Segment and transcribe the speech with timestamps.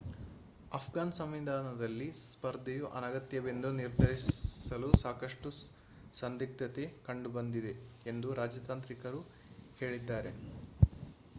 [0.71, 5.49] ಅಫ್ಘಾನ್ ಸಂವಿಧಾನದಲ್ಲಿ ಸ್ಪರ್ಧೆಯು ಅನಗತ್ಯವೆಂದು ನಿರ್ಧರಿಸಲು ಸಾಕಷ್ಟು
[6.13, 7.73] ಸಂದಿಗ್ಧತೆ ಕಂಡುಬಂದಿದೆ
[8.05, 9.21] ಎಂದು ರಾಜತಾಂತ್ರಿಕರು
[9.79, 10.33] ಹೇಳಿದ್ದಾರೆ